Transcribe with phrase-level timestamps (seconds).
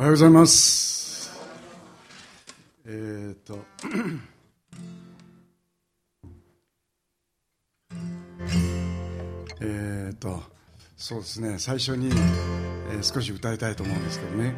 [0.00, 1.30] おはようございます。
[2.86, 3.58] えっ、と。
[9.60, 10.42] えっと。
[10.96, 11.58] そうですね。
[11.58, 14.54] 最初に、えー、少し歌いたいと思うんですけどね、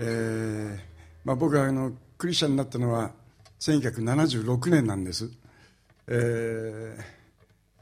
[0.00, 0.82] えー
[1.24, 3.12] まあ、僕はあのクリスチャンになったのは
[3.60, 5.30] 1976年なんです、
[6.08, 7.02] えー、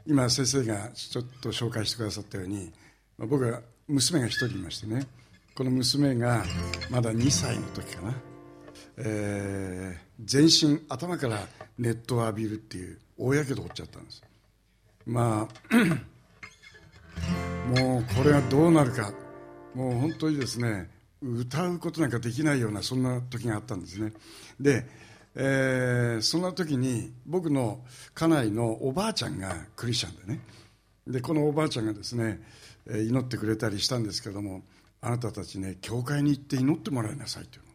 [0.05, 2.71] 今先生がちょっと紹介してくださったように、
[3.17, 3.59] まあ、僕は
[3.89, 5.05] 娘が一人いましてね。
[5.57, 6.43] この娘が
[6.91, 8.13] まだ2歳の時かな、
[8.97, 11.47] えー、全身頭から
[11.79, 14.21] 熱湯を浴びるっていう大やけどを負っちゃったんです。
[15.07, 15.75] まあ
[17.81, 19.11] もうこれがどうなるか。
[19.73, 20.91] もう本当にですね
[21.23, 24.13] 歌うことなんかできないようなそんな時があったんですね。
[24.59, 24.85] で、
[25.33, 27.79] えー、そんな時に僕の
[28.13, 30.39] 家内のおばあちゃんがクリスチャンでね。
[31.07, 32.43] でこのおばあちゃんがですね
[32.85, 34.61] 祈ってくれたりしたんですけども
[35.01, 37.67] あなたたちね教会に行って祈ってもらいなさいというの。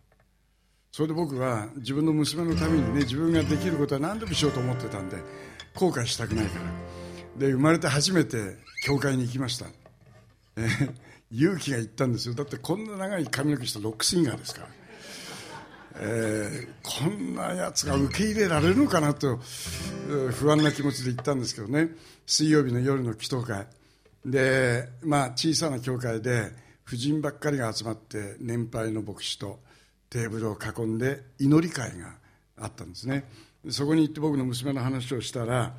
[0.91, 5.17] それで僕は自分の娘のためにね自分ができることは何でもしようと思ってたんで
[5.75, 6.67] 後悔したくないから。
[7.39, 9.65] で生まれて初めて教会に行きました、
[10.57, 10.93] えー、
[11.31, 12.35] 勇気がいったんですよ。
[12.35, 14.69] だってこんな長い髪の毛したロックシンガーですから、
[15.97, 19.39] えー、こんなやつが受け入れられるのかなと
[20.33, 21.89] 不安な気持ちで行ったんですけどね。
[22.27, 23.67] 水曜日の夜の祈祷会。
[24.27, 26.53] でまあ小さな教会で
[26.85, 29.61] 婦人ばっかりが集まって年配の牧師と
[30.11, 32.15] テーブルを囲んで祈り会が
[32.59, 33.25] あったんですね。
[33.71, 35.75] そこに行って僕の娘の話をしたら、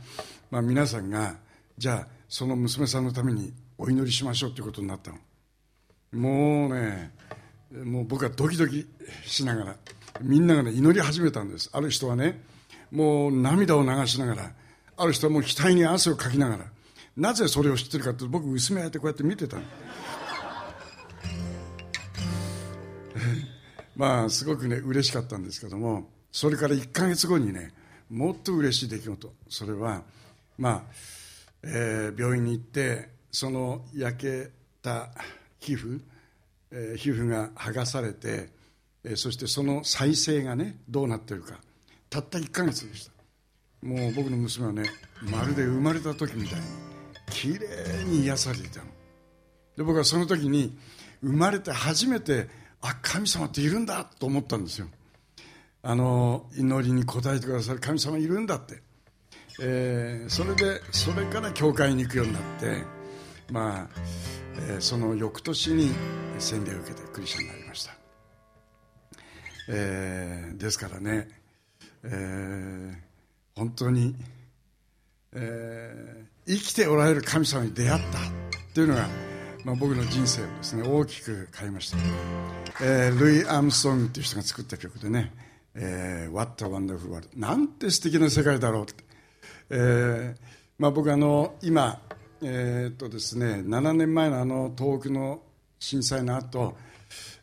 [0.50, 1.36] まあ、皆さんが
[1.78, 5.18] じゃあその娘さんのためにお祈りしましょうということになったの。
[6.14, 7.12] もうね
[7.84, 8.88] もう僕はドキドキ
[9.26, 9.76] しながら
[10.22, 11.70] みんながね祈り始めたんです。
[11.74, 12.42] ある人はね
[12.92, 14.52] もう涙を流しながら
[14.96, 16.66] ある人はもう額に汗をかきながら
[17.18, 19.64] なぜそれを知ってるかって僕娘やってこうやって見てたの。
[23.96, 27.74] まあすごくね嬉しかったんですけどもそれから1か月後にね
[28.10, 29.34] もっと嬉しい出来事。
[29.50, 30.04] それは
[30.58, 30.84] まあ、
[31.64, 34.50] えー、病院に行ってその焼け
[34.82, 35.10] た
[35.60, 36.02] 皮膚、
[36.72, 38.50] えー、皮膚が剥がされて、
[39.04, 41.60] えー、そしてその再生がねどうなってるか。
[42.10, 43.12] たった1か月でした。
[43.82, 44.84] もう僕の娘はね
[45.22, 46.66] まるで生まれた時みたいに
[47.32, 47.68] きれ
[48.04, 48.86] いに癒されていたの。
[49.76, 50.78] で僕はその時に
[51.22, 52.48] 生まれて初めて
[52.84, 54.88] あ神様っているんだと思ったんですよ。
[55.82, 57.80] あの祈りに応えてくださる。
[57.80, 58.82] 神様いるんだって、
[59.62, 62.84] えー、それでそれから教会に行くようになって
[63.52, 63.88] まあ、
[64.70, 65.92] えー、その翌年に
[66.40, 67.94] 洗礼を受けてクリスチャンになりました、
[69.70, 71.28] えー、ですからね、
[72.04, 72.96] えー、
[73.56, 74.16] 本当に、
[75.34, 78.22] えー、生きておられる神様に出会ったっ
[78.74, 79.08] ていうのが
[79.64, 81.98] まあ、僕の人生をですね大きく変えました、
[82.82, 85.32] えー、ルイ・アームストングっていう人が作った曲でね
[85.74, 89.04] 「えー、What a Wonderful World」なんて素敵な世界だろうって、
[89.70, 90.42] えー
[90.78, 92.02] まあ、僕あの今、
[92.42, 95.42] えー、っとですね7年前のあの東北の
[95.80, 96.76] 震災の後、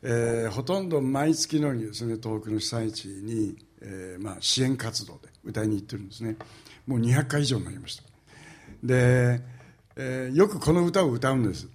[0.02, 6.36] えー、ほとんど毎月のようにですね東北の被災地に、えーまあ、支援活動で歌いに行ってるんですね。
[6.86, 8.02] もう200回以上になりました。
[8.82, 9.40] で、
[9.96, 11.68] えー、よくこの歌を歌うんです。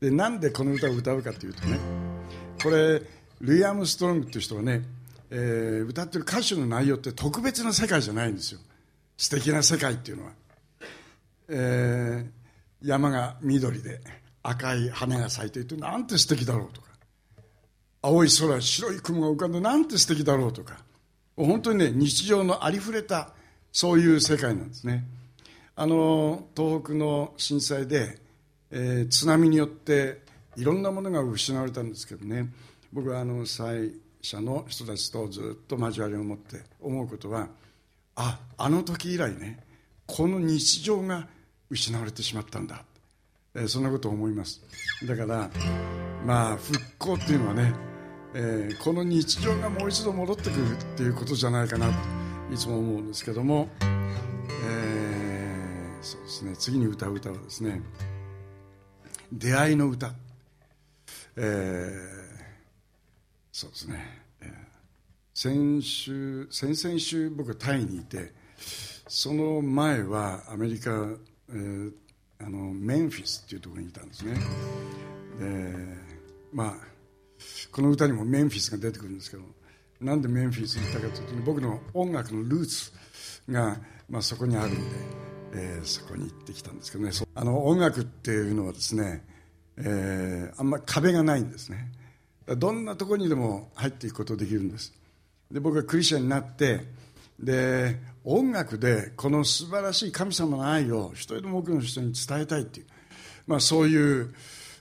[0.00, 1.78] でなんでこの歌を歌うかというとね
[2.62, 3.02] これ
[3.40, 4.82] ルイ・アームストロングっていう人はね、
[5.30, 8.60] えー、歌ってる歌詞の内容って特別な世界じゃないんですよ。
[9.16, 10.32] 素敵な世界っていうのは、
[11.48, 14.00] えー、山が緑で
[14.42, 16.88] 赤い花が咲いていてなんて素敵だろうとか。
[18.02, 20.78] 青い空白い雲が浮かんでなんて素敵だろうとか。
[21.36, 23.32] 本当にね日常のありふれた
[23.72, 25.04] そういう世界なんですね。
[25.76, 28.19] あの東北の震災で
[28.70, 30.22] えー、津波によって
[30.56, 32.52] いろんなものが失われたんですけどね。
[32.92, 37.48] 僕はあの被災者の人たちとずっと交わりを持って思うことは
[38.16, 39.60] ああの時以来ね
[40.06, 41.28] この日常が
[41.70, 42.84] 失われてしまったんだ、
[43.54, 44.60] えー、そんなことを思います。
[45.06, 45.50] だから
[46.26, 47.72] まあ復興っていうのはね、
[48.34, 51.92] えー、この日常がもう一度戻ってくるっていうことじゃないかなと
[52.52, 56.56] いつも思うんですけども、えー、そうですね。
[56.56, 57.80] 次に歌う歌はですね
[59.32, 60.12] 出会いの歌、
[61.36, 61.92] えー、
[63.52, 64.48] そうですね、えー、
[65.34, 68.32] 先週先々週僕はタイにいて
[69.08, 71.92] その前はアメリカ、えー、
[72.40, 74.34] あのメンフィスっていうところにいたんですね。
[75.38, 75.74] で
[76.52, 76.74] まあ
[77.72, 79.42] この歌にもメンフィスが出てくるんですけど
[80.00, 82.92] なんでメンフィスに行ったかというと僕の音楽のルーツ
[83.50, 83.76] が、
[84.08, 85.29] まあ、そこにあるんで。
[85.52, 87.10] えー、そこに行ってきたんですけどね。
[87.34, 89.24] あの音楽っていうのはですね、
[89.76, 91.92] えー、あんまり壁がないんですね。
[92.46, 94.92] どんなとこにでも入っていくことできるんです。
[95.50, 96.80] で僕はクリスチャンになって
[97.38, 102.86] で音楽でこの素晴らしい神様の愛を一人でも多くの人に伝えたいっていう、
[103.46, 104.34] まあ、そういう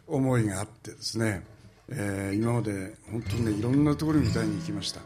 [0.07, 1.43] 思いがあってですね、
[1.89, 4.99] えー、今まで本当にねいろんなところに歌いに行きました、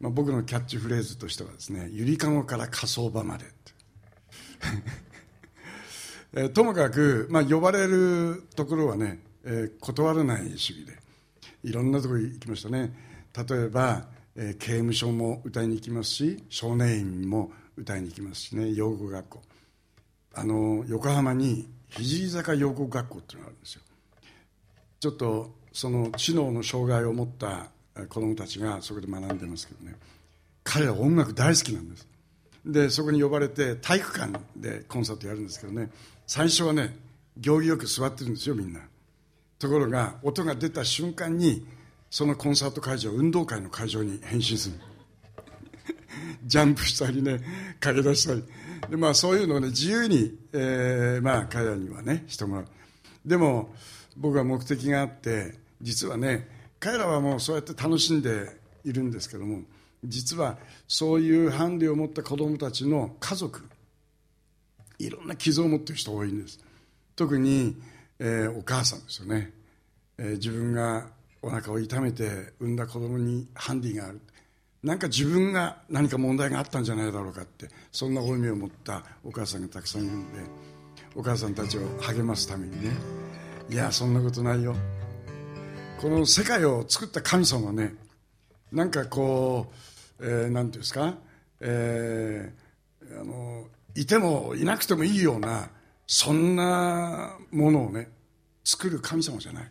[0.00, 3.44] まあ、僕のキャッチフレーズとしてはですねゆりかごから火葬場まで。
[6.38, 10.96] えー、ともかく、まあ、呼ばれるところはね、えー、断らない主義で
[11.64, 12.94] いろんなところに行きましたね。
[13.36, 14.06] 例えば、
[14.36, 19.42] えー、刑務所も歌いに行きますし少年院も歌いに行きますしね養護学校。
[20.32, 23.82] あの横浜に肘坂養護学校っていうのがあるんですよ。
[25.00, 27.66] ちょっとその知能の障害を持った
[28.08, 29.96] 子供たちがそこで学んでますけどね。
[30.62, 32.06] 彼ら音楽大好きなんです。
[32.68, 35.90] でそこに呼ばれて体育館でコンサートやるんですけどね。
[36.26, 36.94] 最初はね
[37.38, 38.80] 行儀よく座ってるんですよみんな。
[39.58, 41.66] ところが音が出た瞬間に
[42.10, 44.74] そのコンサート会場運動会の会場に変身する。
[46.44, 47.40] ジャンプしたりね
[47.80, 48.44] 駆け出したり。
[48.90, 52.66] で、まあ、そういうのをね自由に、えーまあ、彼らにはねしてもらう。
[53.24, 53.74] でも
[54.14, 56.48] 僕は目的があって実はね
[56.78, 59.62] 彼らはもうそうやって楽しんでいるんですけども
[60.04, 63.64] 実はそういうハンディを持った子供たちの家族
[64.98, 66.58] いろんな傷を持ってる人が多いんです。
[67.16, 67.76] 特に
[68.20, 69.52] えー、お母さんですよね、
[70.18, 71.06] えー、自分が
[71.40, 74.20] お腹を痛めて産んだ子供にハンディがある。
[74.82, 80.38] なんか自分が何か問題があったんじゃないだろうかってそんな負い目を持ったお母さんがたくさんいるので
[81.16, 82.92] お母さんたちを励ますためにね。
[83.70, 84.74] いやそんなことないよ。
[86.00, 87.94] この世界を作った神様ね
[88.72, 89.72] なんかこ
[90.20, 91.14] う、えー、なんていうんですか、
[91.60, 95.70] えー、あのいてもいなくてもいいような
[96.06, 98.08] そんなものをね
[98.64, 99.70] 作る神様じゃない。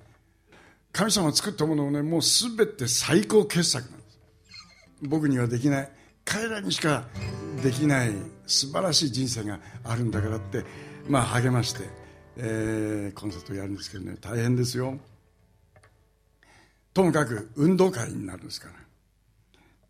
[0.91, 4.19] 神様が作ったものをねもう全て最高傑作なんです。
[5.03, 5.89] 僕にはできない。
[6.25, 7.05] 彼らにしか
[7.63, 8.11] できない
[8.47, 10.65] 素晴らしい人生があるんだからって
[11.07, 11.83] まあ励まして、
[12.37, 14.17] えー、コンサートをやるんですけどね。
[14.19, 14.97] 大変ですよ。
[16.93, 18.73] ともかく運動会になるんですから。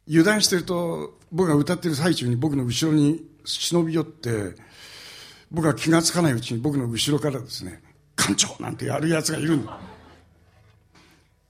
[0.07, 4.55] 油断してると僕が歌ってる最中に僕の後ろに忍び寄って
[5.51, 7.81] 僕は気が付かないうちに僕の後ろからですね
[8.15, 9.79] 館長なんてやるやつがいるんだ。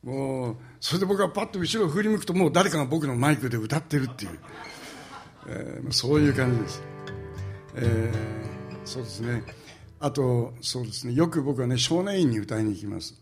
[0.03, 4.39] もうそれで僕がパッと後ろを振り向くともう誰かが僕のマイクで歌ってるっていう、
[5.47, 6.83] えー、そういう感じです、
[7.75, 9.43] えー、そうですね。
[9.99, 11.13] あとそうですね。
[11.13, 13.15] よく僕はね少年院に歌いに行きます。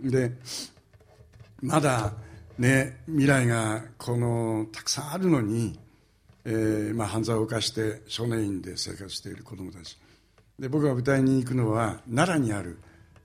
[0.00, 0.32] で
[1.60, 2.14] まだ
[2.58, 5.78] ね未来がこのたくさんあるのに、
[6.44, 9.98] えーまあ、犯罪を犯して少年院で生活している子どもたち。
[10.58, 12.78] で僕が舞台に行くのは奈良にある、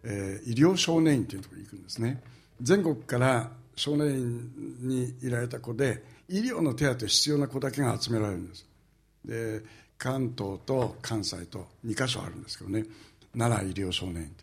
[0.03, 2.21] えー、医療少年院というところに行くんですね。
[2.61, 4.51] 全国から少年院
[4.81, 8.65] にいられた子で医療の手当必要な子だけが集められるんです。
[9.25, 9.61] で
[9.97, 12.85] 関東と関西と2か所あるんですけどね。
[13.37, 14.35] 奈良医療少年院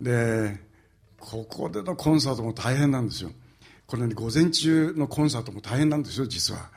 [0.00, 0.60] で
[1.18, 3.30] ここでのコンサートも大変なんですよ。
[3.86, 6.70] これね午前中のコンサートも大変なんですよ実は。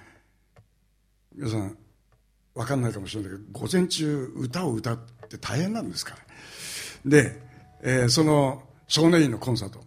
[1.34, 1.78] 皆さん
[2.54, 4.98] 分かんないかもしれないけど午前中歌を歌っ
[5.30, 6.18] て大変なんですから。
[7.06, 7.42] で、
[7.81, 9.84] えー、その少年院のコンサート。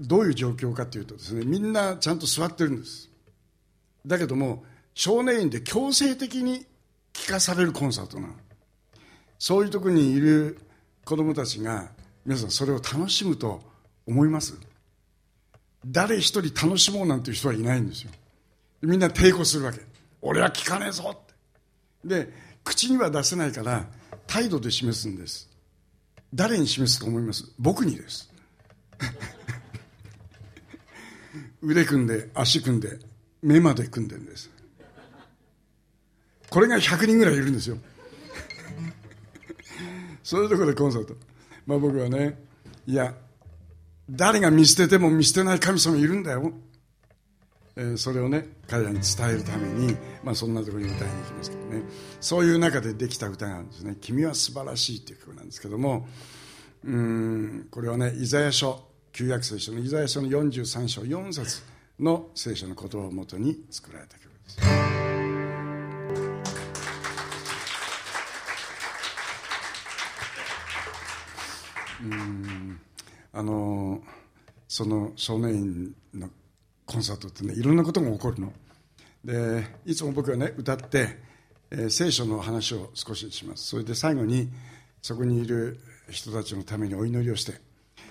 [0.00, 3.10] どういう状況かというとですねみんなちゃんと座ってるんです。
[4.06, 6.66] だけども少年院で強制的に
[7.12, 8.34] 聴かされるコンサートなの。
[9.38, 10.58] そういうとこにいる
[11.04, 11.90] 子供たちが
[12.24, 13.60] 皆さんそれを楽しむと
[14.06, 14.58] 思います。
[15.86, 18.10] 誰一人楽しもうなんていう人はいないんですよ。
[18.82, 19.80] みんな抵抗するわけ。
[20.22, 21.18] 俺は聞かねえぞっ
[22.02, 22.08] て。
[22.24, 22.32] で
[22.64, 23.86] 口には出せないから
[24.26, 25.48] 態度で示すんです。
[26.32, 27.44] 誰に示すと思います？
[27.58, 28.30] 僕にです。
[31.62, 32.98] 腕組んで足組んで
[33.42, 34.50] 目まで組んでるんです。
[36.50, 37.78] これが100人ぐらいいるんですよ。
[40.22, 41.16] そういうところでコンサート。
[41.66, 42.38] まあ僕はね
[42.86, 43.14] いや
[44.10, 46.52] 誰が見捨てても見捨てない神様いるんだよ。
[47.76, 51.82] えー、それをね彼らに伝えるために、まあ、そんなところに歌いに行きますけどね。
[52.20, 56.08] そういう中でできた歌があるんですね「君は素晴らしい」という曲なんですけども
[56.84, 61.62] うんこれはねイザヤ書旧約聖書のイザヤ書の43章4節
[61.98, 64.58] の聖書の言葉をもとに作られた曲です。
[72.02, 72.53] うん。
[73.34, 74.00] あの
[74.68, 76.30] その少年院の
[76.86, 78.52] コンサートってねいろんなことが起こるの。
[79.24, 81.18] でいつも僕はね歌って、
[81.70, 83.66] えー、聖書の話を少しします。
[83.66, 84.50] それで最後に
[85.02, 87.54] そこにいる人たちのためにお祈りをして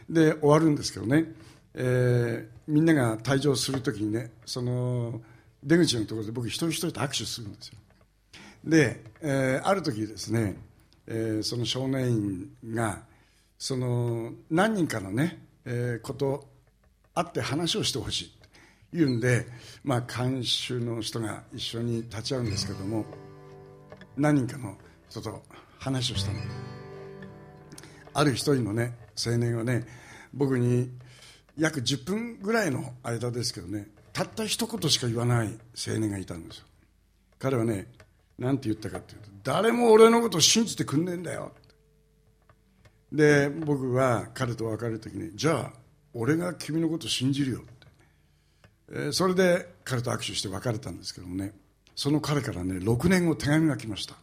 [0.09, 1.31] で終わるんですけどね。
[1.75, 5.21] えー、みんなが退場するときにねその
[5.63, 7.77] 出口のところで僕一人一人と握手するんですよ。
[8.65, 10.57] で、えー、ある時ですね、
[11.07, 13.03] えー、その少年院が
[13.63, 16.49] その何人かのね、えー、こと
[17.15, 18.33] 会って話をしてほしい
[18.91, 19.47] 言うんで、
[19.85, 23.05] まあ、監修の人が一緒に立ち会うんですけども
[24.17, 24.75] 何人かの
[25.09, 25.43] 人と
[25.79, 26.39] 話をしたの。
[28.13, 29.87] ある一人のね青年はね
[30.33, 30.91] 僕に
[31.57, 35.47] 約10分ぐらいの間ですけどねたった一言しか言わない
[35.87, 36.65] 青年がいたんですよ。
[37.39, 37.87] 彼はね
[38.37, 41.53] 何て言ったかっていうと誰も俺のことを信じてくんねえんだよ。
[43.13, 45.73] で僕は彼と別れる時にじゃあ
[46.13, 47.61] 俺が君のこと信じるよ
[48.91, 51.53] えそれで彼と握手して別れたんですけどもね。
[51.95, 54.15] その彼からね6年後手紙が来ました。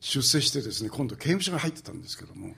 [0.00, 2.54] 出世してですね今度刑務所が入ってたんですけども、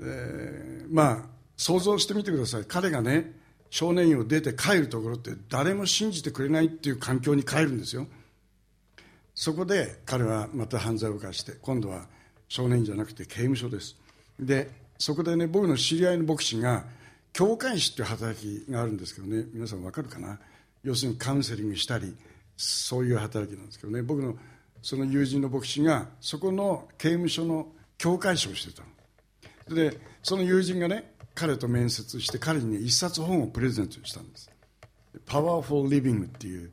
[0.00, 1.18] えー、まあ
[1.56, 2.64] 想像してみてください。
[2.64, 3.32] 彼がね
[3.70, 8.06] 少年院を出て帰るところって誰も信じてくれないっていう環境に帰るんですよ。
[9.36, 12.06] そこで彼はまた犯罪を犯して今度は
[12.48, 13.94] 少年じゃなくて刑務所です。
[14.40, 16.84] でそこでね僕の知り合いの牧師が
[17.34, 20.40] 教会師っていう働きがあるんですけどね皆さん分かるかな？
[20.82, 22.16] 要するにカウンセリングしたり
[22.56, 24.00] そういう働きなんですけどね。
[24.02, 24.36] 僕の
[24.80, 28.82] その友人の牧師がそこの刑務所の教会師をしてた
[29.68, 29.76] の。
[29.76, 34.50] でその友人がね彼と面接して彼にね一冊本をプレゼントしたんです
[35.28, 36.72] 「Powerful Living」っていう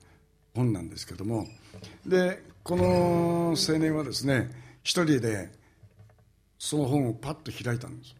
[0.55, 1.46] 本なんですけども。
[2.05, 4.50] でこの青年はですね
[4.84, 5.51] 一人で
[6.58, 8.15] その本をパッと開いたんです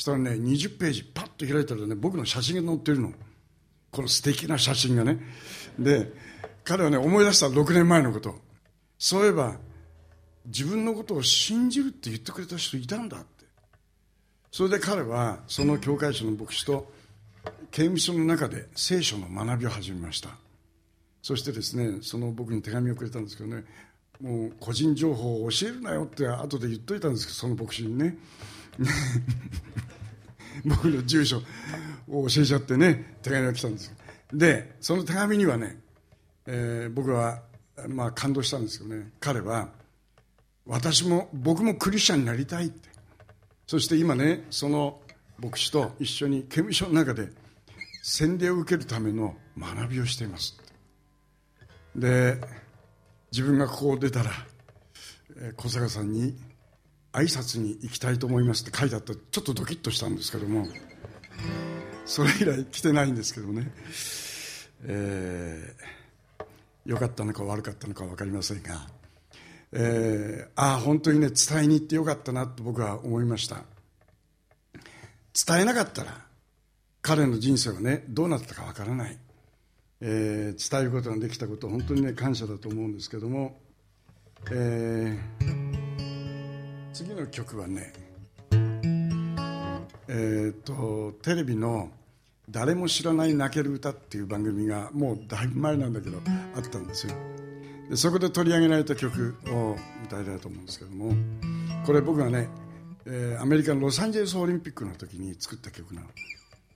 [0.00, 3.12] したらね20ページパッと開いたらね僕の写真が載ってるの。
[3.90, 5.18] この素敵な写真がね。
[5.78, 6.12] で
[6.64, 8.34] 彼はね思い出した6年前のこと。
[8.98, 9.56] そういえば
[10.46, 13.44] 自分のことを信じるって言ってくれた人いたんだって。
[14.50, 16.90] それで彼はその教会者の牧師と
[17.70, 20.30] 刑務所の中で聖書の学びを始めました。
[21.22, 23.64] そしてですねその僕に手紙をくれたんですけどね
[24.20, 28.16] もう個人情報を教えるなよって後で言っといたんですけどその牧師にね。
[30.64, 31.42] 僕の住所
[32.08, 33.94] を教えちゃってね手紙が来たんです
[34.32, 35.80] でその手紙にはね、
[36.46, 37.42] えー、僕は、
[37.88, 39.10] まあ、感動したんですけどね。
[39.20, 39.70] 彼は
[40.66, 42.88] 私も僕もクリスチャンになりたいって。
[43.66, 45.00] そして今ねその
[45.38, 47.28] 牧師と一緒に刑務所の中で
[48.02, 50.69] 洗礼を受けるための学びをしていますって。
[51.96, 52.40] で
[53.32, 54.30] 自分がここを出たら
[55.56, 56.36] 小坂さんに
[57.12, 59.14] 挨拶に行きたいと思いますって書いてあった。
[59.14, 60.66] ちょっとドキッとしたんですけども
[62.06, 63.72] それ以来来てないんですけどね、
[64.84, 68.86] えー、よかったのか悪かったのか分かりませんが、
[69.72, 73.62] えー、ああ本当にね伝えに行ってよかったなと僕は思いました。
[75.46, 76.26] 伝えなかったら
[77.02, 79.16] 彼の人生はねどうなったか分からない、
[80.00, 83.60] えー、伝えることができたこと本当にね感謝だと思うんですけども、
[84.50, 85.70] えー
[86.92, 87.94] 次の曲はね
[90.08, 91.90] えっ、とテレビの
[92.50, 96.18] 「誰も知らない泣ける歌」っていう番組がもうだいぶ前なんだけど
[96.54, 97.14] あったんですよ。
[97.88, 101.14] でそこで取り上げられた曲を歌いたいと思うんですけども
[101.86, 102.48] これ僕がね、
[103.06, 106.08] えー、アメリカのロサンゼルスオリンピックの時に作った曲なの。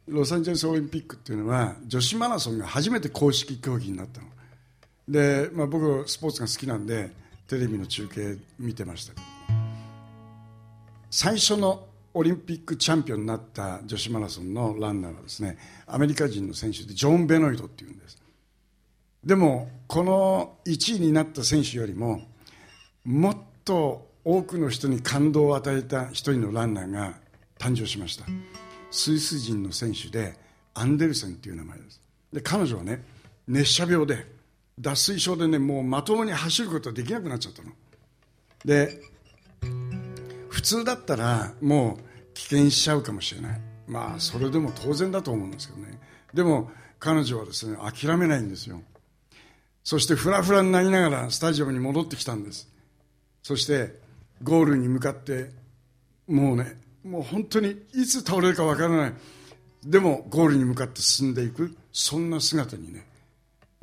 [0.07, 4.27] ロサンゼルスオリンピックっていうのは女子マラソンが初めて公式競技になったの。
[5.09, 7.11] で、まあ、僕スポーツが好きなんで
[7.49, 9.15] テレビの中継見てました。
[11.11, 18.19] 最初のオリンピックチャンピオンになった女子マラソンのランナーはですねアメリカ人の選手でジョン・ベノイドっていうんです。
[19.25, 22.21] でもこの1位になった選手よりも
[23.05, 27.15] もっと多くの人に感動を与えた一人のランナーが
[27.59, 28.27] 誕生しました。
[28.95, 30.37] スイス人の選手で
[30.73, 32.01] アンデルセンっていう名前です。
[32.33, 33.03] で彼女はね
[33.49, 34.25] 熱射病で
[34.79, 37.73] 脱水症でねもうまともに走ることができなくなっちゃったの。
[38.65, 39.03] で
[40.49, 43.61] 普通だったらもう危険しちゃうかもしれない。
[43.89, 45.99] まあそれでも当然だと思うんですけどね。
[46.33, 46.71] でも
[47.01, 48.81] 彼女はですね諦めないんですよ。
[49.83, 52.69] そしてフラフラになりながらスタジアムに戻ってきたんです。
[53.43, 53.99] そして
[54.45, 55.51] ゴールに向かって
[56.29, 59.13] もうねもう本当にいつ倒れるかわからない。
[59.85, 61.77] でもゴールに向かって進んでいく。
[61.93, 63.07] そんな姿にね、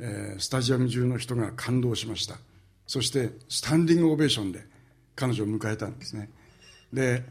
[0.00, 2.36] えー、スタジアム中の人が感動しました。
[2.86, 4.66] そしてスタンディングオベーションで
[5.14, 6.30] 彼女を迎えたんですね。
[6.92, 7.22] で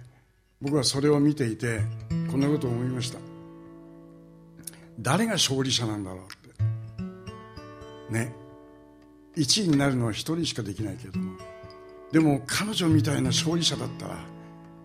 [0.62, 1.82] 僕はそれを見ていて
[2.30, 3.20] こんなことを思いました。
[5.00, 8.14] 誰が勝利者なんだろうって。
[8.14, 8.34] ね。
[9.36, 11.38] 1位になるのは1人しかできないけれども。
[12.12, 14.18] でも彼女みたいな勝利者だったら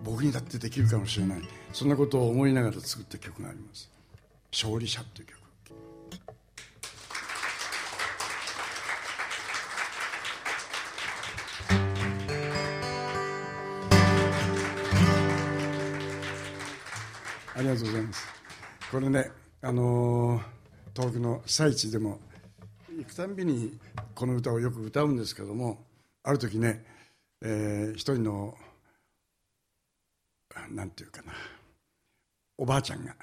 [0.06, 1.40] 僕にだってできるかもしれない。
[1.72, 3.90] そんなことを思いながら作った曲があります
[4.54, 5.36] 「勝利者」という曲。
[17.56, 18.26] ありがとうございます。
[18.92, 20.42] これねあのー、
[20.94, 22.20] 東北の最地でも
[22.96, 23.76] 行くたんびに
[24.14, 25.84] この歌をよく歌うんですけども
[26.22, 26.84] ある時ね、
[27.42, 28.56] えー、一人の
[30.70, 31.32] なんていうかな。
[32.58, 33.14] おばあちゃんが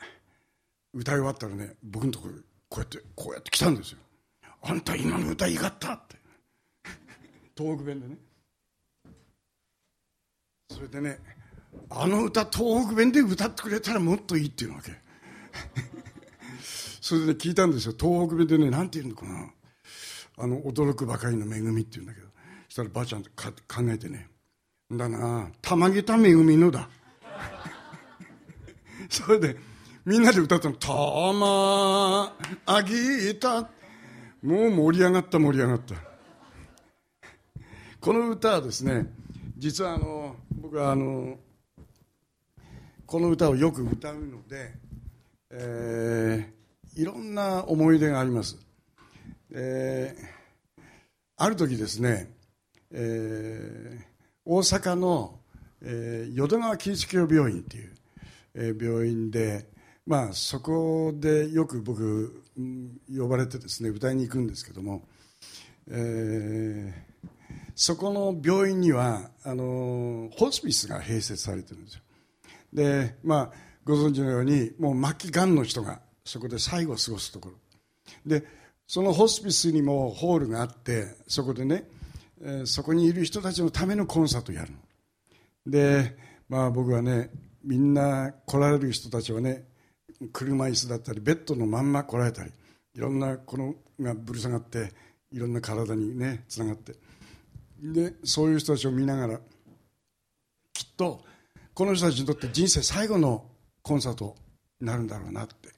[0.93, 2.35] 歌い終わったらね僕のところ
[2.69, 3.97] こうやってこうやって来たんですよ
[4.61, 6.17] 「あんた今の歌いがった」って。
[7.57, 8.17] 東北弁でね。
[10.69, 11.19] それでね
[11.89, 14.93] あの歌東北弁で歌ってくれたらもっといいっていうわけ。
[17.01, 17.95] それで、ね、聞いたんですよ。
[17.99, 19.53] 東北弁でね何て言うのかな。
[20.37, 22.27] あの驚くばかりの恵みっていうんだけど。
[22.69, 24.29] そしたらばあちゃんか考えてね
[24.91, 26.89] だな玉木た恵みのだ。
[29.13, 29.55] それで
[30.05, 30.91] みんなで歌ったの「た
[31.33, 33.69] まあぎた」
[34.41, 35.95] もう盛り上がった盛り上がった。
[38.01, 39.05] この歌はですね
[39.55, 41.37] 実はあの僕はあの
[43.05, 44.73] この歌をよく歌うので、
[45.51, 48.57] えー、いろんな思い出があります、
[49.53, 50.81] えー、
[51.37, 52.35] ある時ですね、
[52.91, 54.05] えー、
[54.43, 55.39] 大阪の、
[55.81, 57.92] えー、淀川喜一教病院っていう、
[58.55, 59.67] 病院で、
[60.05, 62.43] まあ、そこでよく僕、
[63.15, 65.07] 呼ばれてですね歌いに行くんですけども、
[65.89, 67.31] えー、
[67.75, 72.01] そこの病院にはあのホスピスが併設されてるんですよ。
[72.73, 73.51] でまあ
[73.83, 77.55] ご存知のようにもう末期がんの人がそこで最後を過ごすところ。
[78.25, 78.45] で
[78.87, 81.89] そのホスピスにもホールがあってそこでね、
[82.41, 84.77] えー、そこにいる人たちのためのコンサートをやるの。
[85.65, 86.15] で
[86.49, 87.29] まあ僕はね
[87.63, 89.63] みんな来られる人たちはね
[90.31, 92.51] 車椅子だったりベッドのまんま来られたり
[92.95, 94.91] いろんなこのがぶる下がって
[95.31, 96.93] いろんな体にねつながって。
[97.81, 99.39] でそういう人たちを見ながら
[100.71, 101.21] きっと
[101.73, 103.45] この人たちにとって人生最後の
[103.81, 104.35] コンサート
[104.79, 105.73] になるんだろうなって。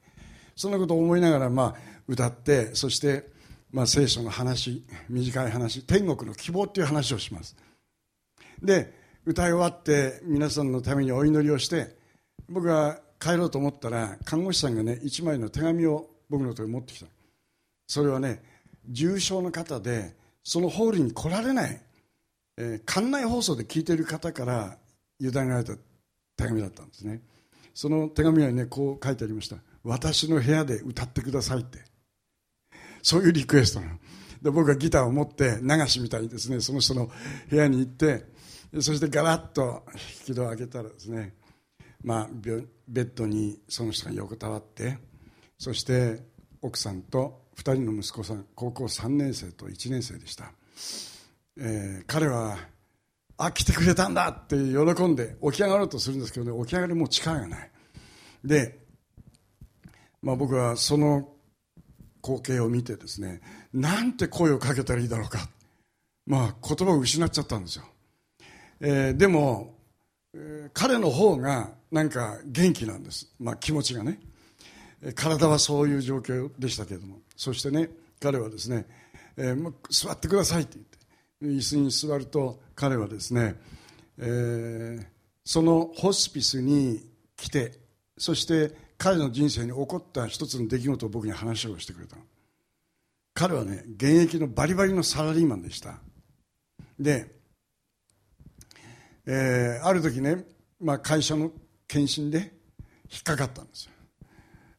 [0.55, 3.27] そんなことを思いながらまあ歌ってそして
[3.71, 7.55] まあ聖書の話短い話天国の希望っていう話をします。
[8.61, 11.95] で歌い終わって皆さんのためにお祈りをして
[12.47, 17.07] 僕が帰ろうと思ったら看護師さんがね一枚の手紙を僕のところに持ってきた。
[17.87, 18.43] それはね
[18.87, 21.81] 重症の方でそのホールに来られない、
[22.57, 24.77] えー、館内放送で聞いている方から
[25.19, 25.73] 委ねられた
[26.37, 27.21] 手紙だったんですね。
[27.73, 29.55] その手紙はねこう書いてありました。
[29.83, 31.79] 私の部屋で歌ってくださいって。
[33.01, 33.93] そういうリクエストなの。
[34.41, 36.59] で僕がギターを持って流しみたいにですね。
[36.59, 37.09] その人の
[37.49, 38.34] 部屋に行って
[38.81, 39.83] そしてガラッと
[40.27, 41.33] 引き戸を開けたらですね、
[42.03, 42.29] まあ、
[42.87, 44.97] ベッドにその人が横たわって
[45.57, 46.21] そして
[46.61, 50.51] 奥さんと2人の息子さん高校3年生と1年生でした、
[51.57, 52.57] えー、彼は
[53.37, 57.71] あ来てくれたんだって喜んで起き上がろうとするんですけどね起き上がりも力がない。
[58.43, 58.79] で、
[60.21, 61.29] まあ、僕はその
[62.23, 63.41] 光景を見てですね
[63.73, 65.49] なんて声をかけたらいいだろうか。
[66.25, 67.85] まあ言葉を失っちゃったんですよ。
[68.81, 69.75] えー、でも、
[70.33, 74.19] えー、彼の方がなんか元気なんです、まあ、気持ちがね。
[75.13, 77.19] 体はそういう状況でしたけれども。
[77.35, 78.85] そしてね彼はですね、
[79.37, 80.95] えー、座ってくださいって言って。
[81.41, 83.55] 椅子に座ると彼はですね、
[84.17, 85.05] えー、
[85.43, 87.01] そのホスピスに
[87.35, 87.73] 来て
[88.17, 92.15] そして彼の人生に起こった一つの出来事を僕に話をしてくれた。
[93.33, 95.99] 彼はね現役のバリバリのサラリーマンでした。
[96.97, 97.34] で
[99.27, 100.45] えー、ある時ね、
[100.79, 101.51] まあ、会社の
[101.87, 102.53] 検診で
[103.11, 103.91] 引っかかったんですよ、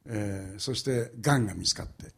[0.07, 2.13] えー、そしてがんが見つかって、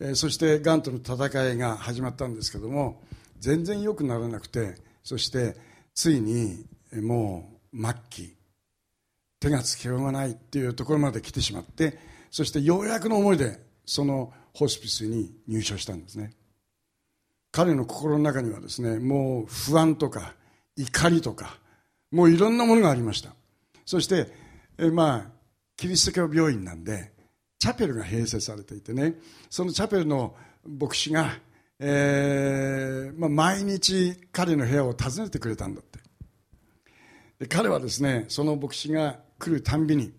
[0.00, 3.02] えー、そしてがんとの戦いが始まったんですけども
[3.38, 5.56] 全然良くならなくてそして
[5.94, 8.36] ついにもう末期
[9.40, 11.98] 手がつけようがないっていうところまで来てしまって
[12.30, 16.32] そしてようやくの思いでそのホスピスに入所したんですね。
[17.52, 20.34] 彼の心の中にはですねもう不安とか
[20.82, 21.58] 怒りとか
[22.10, 23.30] もういろんなものがありました。
[23.84, 24.28] そして
[24.78, 25.30] えまあ
[25.76, 27.12] キリスト教病院なんで
[27.58, 29.14] チャペルが併設されていてね
[29.48, 30.34] そのチャペルの
[30.66, 31.32] 牧師が、
[31.78, 35.98] えーまあ、毎日彼の部屋を訪ねてくれたんだって。
[37.40, 40.12] で彼はですねその牧師が来るたんびに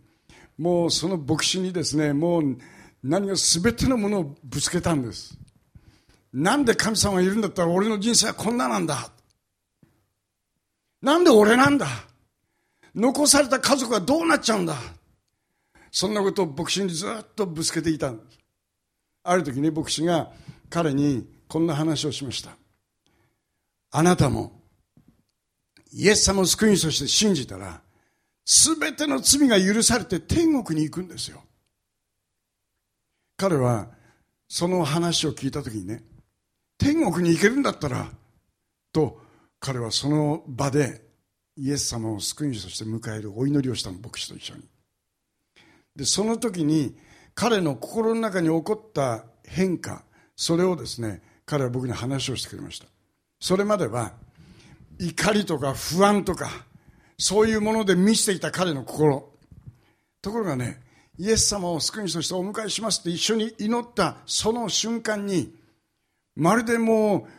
[0.57, 2.57] もうその牧師にですねもう
[3.03, 5.37] 何が全てのものをぶつけたんです。
[6.33, 9.11] なんで神様がいるんだったら俺の人生はこんななんだ。
[11.01, 11.87] なんで俺なんだ？
[12.93, 14.75] 残された家族はどうなっちゃうんだ？
[15.91, 18.39] そんなことを牧師にずっとぶつけていたんです。
[19.23, 20.31] ある時に牧師が
[20.69, 22.51] 彼にこんな話をしました。
[23.91, 24.61] あなたも
[25.91, 27.81] イエス様を救い主として信じたら
[28.45, 31.43] 全ての罪が許されて天国に行くんですよ。
[33.37, 33.87] 彼は
[34.47, 36.03] その話を聞いた時にね
[36.77, 38.07] 天国に行けるんだったら
[38.93, 39.19] と
[39.61, 41.03] 彼はその場で
[41.55, 44.63] イエス様を救い主として迎えるお祈りをしたの牧師と一緒に。
[45.95, 46.97] でその時に
[47.35, 50.03] 彼の心の中に起こった変化
[50.35, 52.87] それをですね彼は僕に話をしてくれました。
[53.39, 54.13] それまでは
[54.99, 56.49] 怒りとか不安とか
[57.19, 59.29] そういうもので満ちていた彼の心。
[60.23, 60.81] ところがね
[61.19, 65.53] イエス様を救い主としてお迎えしますって一緒に祈ったその瞬間に
[66.35, 67.31] まるでもう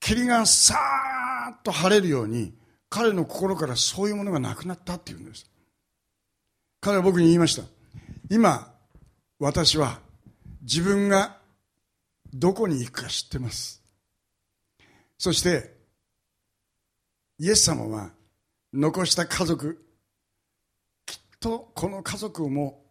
[0.00, 2.54] 霧がさーっと晴れるように
[2.88, 5.50] 彼の心からそういうものがなくなったっていうんです。
[6.80, 7.62] 彼は僕に言いました。
[8.30, 8.72] 今
[9.38, 10.00] 私は
[10.62, 11.38] 自分が
[12.32, 13.82] どこに行くか知ってます。
[15.18, 15.74] そして
[17.38, 18.10] イエス様は
[18.72, 19.84] 残した家族
[21.06, 22.84] きっとこの家族をも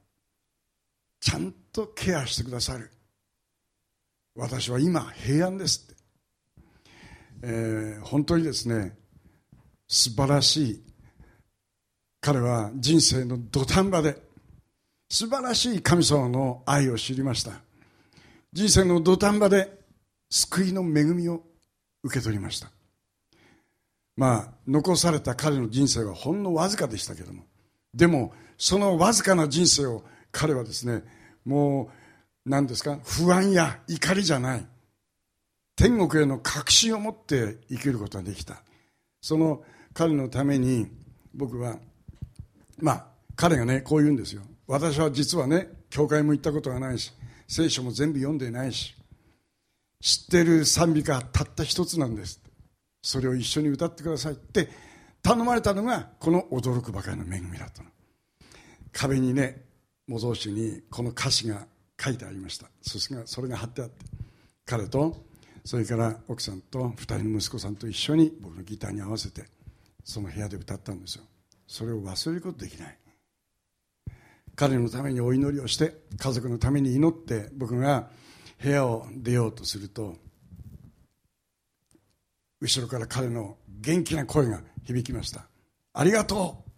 [1.20, 2.92] ちゃんとケアしてくださる。
[4.36, 5.92] 私は今平安ですって、
[7.45, 8.95] えー、本当にですね
[9.88, 10.84] 素晴らしい
[12.21, 14.15] 彼は人生の土壇場で
[15.10, 17.51] 素晴らしい神様の愛を知りました。
[18.53, 19.77] 人生の土壇場で
[20.29, 21.43] 救いの恵みを
[22.01, 22.71] 受け取りました。
[24.15, 27.43] まあ残された彼の人生はほんのわずかでしたけれども
[27.93, 31.03] でもそのわずかな人生を彼はですね
[31.45, 31.91] も
[32.45, 34.65] う何ですか不安や怒りじゃない。
[35.75, 38.62] 天国への確信を持って生きることができた。
[39.21, 40.88] その彼のために
[41.33, 41.77] 僕は
[42.79, 43.05] まあ
[43.36, 44.43] 彼がねこう言うんですよ。
[44.67, 47.12] 私は実はね教会も行ったことがないし
[47.47, 48.95] 聖書も全部読んでないし
[49.99, 52.41] 知ってる賛美歌たった一つなんです。
[53.01, 54.69] それを一緒に歌ってくださいって
[55.21, 57.89] 頼まれたのがこの驚くばかりの恵みだったの。
[58.91, 59.63] 壁にね
[60.07, 61.65] 模造紙にこの歌詞が
[61.99, 62.67] 書いてありました。
[62.81, 64.05] それがそれが貼ってあって
[64.65, 65.33] 彼と
[65.65, 69.45] それから奥さんと2人の息子さんと一緒に僕のギターに合わせて
[70.04, 71.23] その部屋で歌ったんですよ。
[71.67, 72.97] それを忘れることできない。
[74.56, 78.10] 彼のためにお祈りをして家族のために祈って僕が
[78.62, 80.15] 部屋を出ようとすると
[82.62, 85.47] 後ろから彼の元気な声が響きました。
[85.93, 86.73] ありがとう。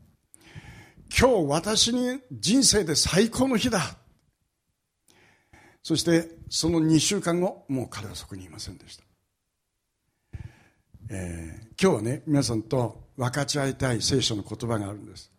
[1.17, 3.97] 今日私に人生で最高の日だ。
[5.85, 9.03] そしてその2週間後もう彼はそこにいませんでした、
[11.11, 15.31] えー、今日はね皆さんと分かち合いたい聖書の言葉があるんです。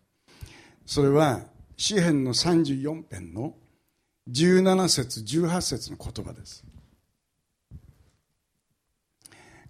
[0.87, 1.41] それは
[1.77, 3.55] 詩篇の34編の
[4.31, 6.65] 17節18節の言葉です。
[7.73, 7.77] こ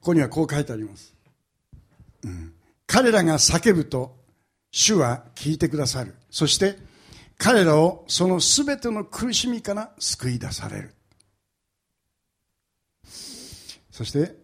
[0.00, 1.14] こにはこう書いてあります、
[2.22, 2.52] うん、
[2.86, 4.14] 彼らが叫ぶと
[4.70, 6.14] 主は聞いてくださる。
[6.30, 6.76] そして
[7.38, 10.94] 彼らをその全ての苦しみから救い出される。
[13.90, 14.36] そして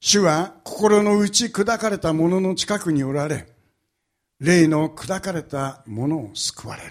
[0.00, 3.46] 主は心の内砕かれた者の近くにおられ
[4.38, 6.90] 霊の砕かれたものを救われる、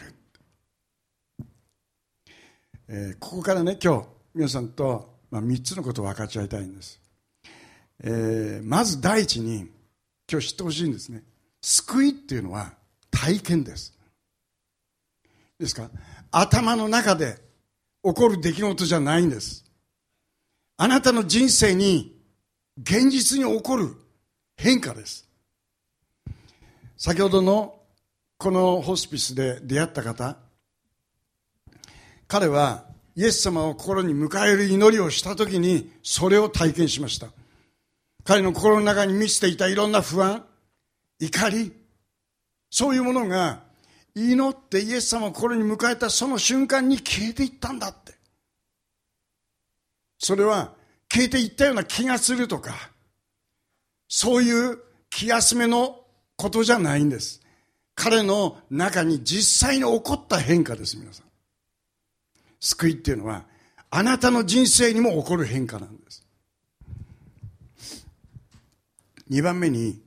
[2.89, 7.01] えー、ここからね今日皆さんと、まあ、3つのことを分かち合いたいんです、
[8.03, 9.67] えー、まず第一に
[10.31, 11.23] 今日知ってほしいんですね。
[11.61, 12.73] 救いっていうのは
[13.09, 13.97] 体験です。
[15.59, 15.89] ですか？
[16.31, 17.37] 頭の中で
[18.03, 19.65] 起こる出来事じゃないんです。
[20.77, 22.17] あなたの人生に
[22.81, 23.93] 現実に起こる
[24.55, 25.27] 変化です。
[26.95, 27.75] 先ほどの
[28.37, 30.37] このホスピスで出会った方
[32.27, 37.27] 彼はイエス様を心に迎える祈りをした時にそれを体験しました。
[38.23, 40.45] 彼の心の中に満ちていたいろんな不安
[41.19, 41.73] 怒り
[42.69, 43.63] そういうものが
[44.15, 48.13] 祈ってイエス様を心に迎えたその瞬間に消えていったんだって
[50.17, 50.73] それは
[51.11, 52.73] 消えていったような気がするとか
[54.07, 55.99] そういう気休めの
[56.35, 57.41] ことじゃないんです。
[57.95, 61.25] 彼の中に実際に起こった変化です、皆さん。
[62.61, 63.43] 救いっていうのは、
[63.89, 66.25] あなたの人生にも起こる変化なんです。
[69.29, 70.01] 2番目に、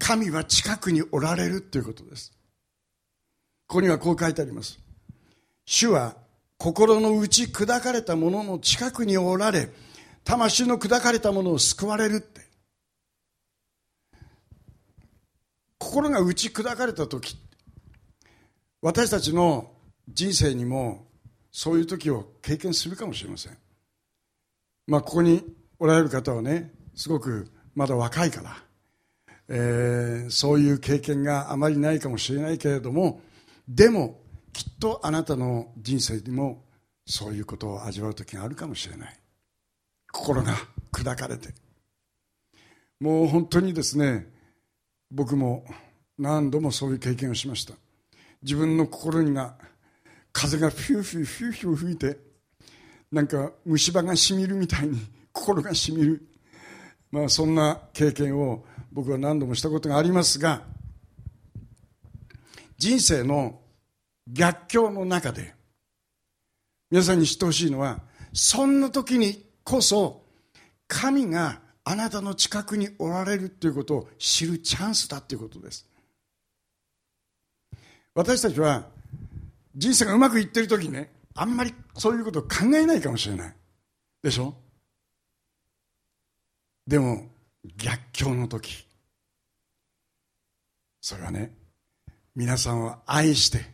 [0.00, 2.32] 神は近くにおられるということです。
[3.68, 4.80] ここにはこう書いてあります。
[5.64, 6.16] 主は
[6.58, 9.68] 心の内砕かれた者のの近くにおられ、
[10.24, 12.50] 魂の砕かれた者を救われるって。
[15.80, 17.36] 心が打ち砕かれた時
[18.82, 19.72] 私たちの
[20.08, 21.06] 人生にも
[21.50, 23.56] そういう時を経験するかもしれません
[24.86, 25.42] まあここに
[25.78, 28.56] おられる方はねすごくまだ若いから、
[29.52, 33.20] えー、そういう経験があまりないかもしれないけれども
[33.68, 34.20] でも
[34.52, 36.62] きっとあなたの人生にも
[37.04, 39.16] そういうことを味わう時があるかもしれない。
[40.12, 40.54] 心が
[40.92, 41.48] 砕かれて。
[43.00, 44.26] もう本当にですね
[45.10, 45.64] 僕も
[46.18, 47.74] 何度もそういう経験をしました。
[48.42, 49.56] 自分の心にが
[50.32, 52.18] 風がフューフューフューフュー吹いて
[53.10, 55.00] なんか虫歯がしみるみたいに
[55.32, 56.22] 心がしみる。
[57.10, 60.62] まあそんな経験を僕は何度もしたことがありますが
[62.76, 63.60] 人生の
[64.26, 65.54] 逆境の中で
[66.90, 68.00] 皆さんに知ってほしいのは
[68.32, 70.24] そんな時にこそ
[70.88, 75.86] 神があなたの近くにおられるということを知るチャンスだということです。
[78.14, 78.86] 私たちは
[79.74, 83.54] 人生がうまくいってる時ねあんまりそういうことを考えないかもしれない。
[84.22, 84.54] でしょ？
[86.86, 87.29] でも
[87.64, 88.90] 逆境の時。
[91.00, 91.52] それはね
[92.34, 93.64] 皆さんを愛して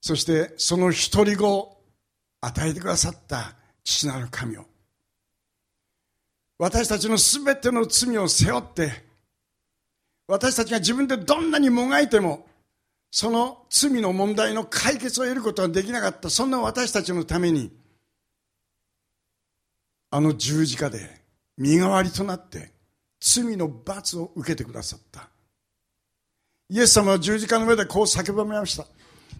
[0.00, 1.82] そしてその独り子を
[2.40, 4.64] 与えてくださった父なる神を
[6.58, 8.92] 私たちのすべての罪を背負って
[10.26, 12.46] 私たちが自分でどんなにもがいても
[13.10, 17.72] その罪の問題の解決を得ることはできなかったそんな私たちのために
[20.10, 21.19] あの十字架で
[21.60, 22.72] 身代わりとなって
[23.20, 25.28] 罪の罰を受けてくださった。
[26.70, 28.86] イエス様は十字架の上でこう叫ばれました。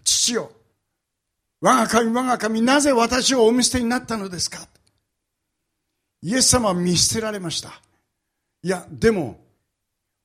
[0.03, 0.51] 父よ
[1.61, 4.67] 我が神我が神なぜ私をお見捨てになったのですか？
[6.21, 7.81] イエス様は見捨てられました。
[8.61, 9.39] いやでも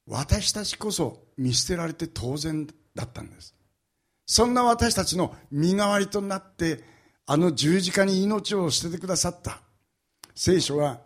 [0.06, 3.54] 私たちこそ見捨てられて当然だったんです。
[4.26, 6.84] そんな私たちの身代わりとなって
[7.24, 9.60] あの十字架に命を捨ててくださった
[10.34, 11.05] 聖書は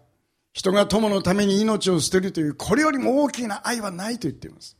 [0.52, 4.76] 人が友のために命を捨てるというこれよりも大きな愛はないと言っています。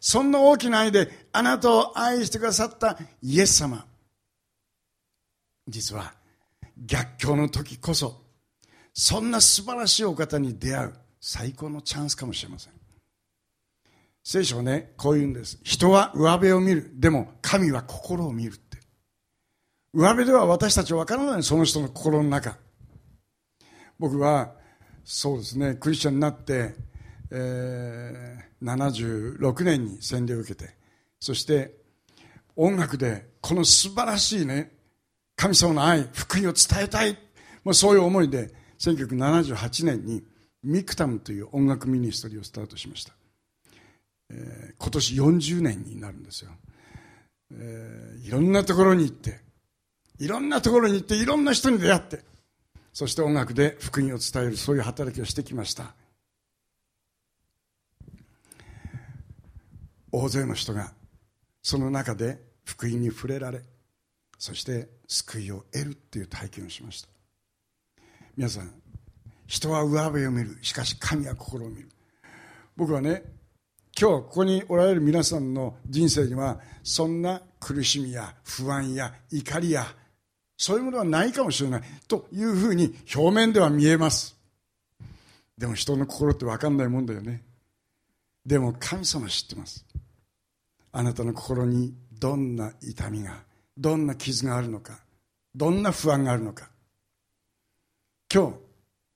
[0.00, 3.84] そんな大きな愛であなたを愛してくださったイエス様。
[5.68, 6.14] 実は
[6.76, 8.22] 逆境の時こそ
[8.94, 12.72] そんな素晴らしいお方に出会う最高のチャンスかもしれません。
[14.22, 15.58] 聖書はねこう言うんです。
[15.64, 16.90] 人は上辺を見る。
[16.94, 18.78] でも神は心を見るって。
[19.92, 22.56] 上辺では私たちは分からないその人の心の中。
[23.98, 24.54] 僕は
[25.04, 25.74] そうですね。
[25.74, 26.74] クリスチャンになって、
[27.30, 30.74] えー、76年に洗礼を受けて
[31.20, 31.74] そして
[32.56, 34.72] 音楽でこの素晴らしいね
[35.36, 37.16] 神様の愛福音を伝えたい
[37.64, 40.22] もうそういう思いで1978年に
[40.62, 43.12] ミクタムという音楽ミニストリーをスタートしました、
[44.30, 46.50] えー、今年40年になるんですよ、
[47.52, 49.40] えー、いろんなところに行って
[50.18, 52.20] いろんなところに行っていろんな人に出会って
[53.00, 55.94] そして音楽で福音を伝えるそういう働きをしてきました。
[60.12, 60.92] 大勢の人が
[61.62, 63.62] その中で福音に触れられ
[64.36, 67.08] そして救いを得るっていう体験をしました。
[68.36, 68.70] 皆さん
[69.46, 71.88] 人は上辺を見るしかし神は心を見る。
[72.76, 73.22] 僕はね
[73.98, 79.86] 今日ここにおられる皆さんの人生にはそんな苦しみや不安や怒りや
[80.60, 84.36] そういうものはないかもしれないというふうに表面では見えます。
[85.56, 87.42] でも人の心って分かんないもんだよね。
[88.44, 89.86] でも神様知ってます。
[90.92, 93.42] あなたの心にどんな痛みが
[93.78, 94.98] どんな傷があるのか
[95.54, 96.68] どんな不安があるのか。
[98.30, 98.54] 今日